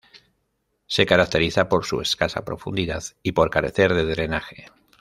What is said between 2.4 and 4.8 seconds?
profundidad, y por carecer de drenaje.